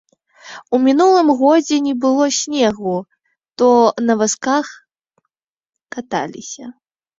[0.77, 2.95] У мінулым годзе не было снегу,
[3.63, 3.67] то
[4.09, 4.65] на вазках
[5.99, 6.65] каталіся.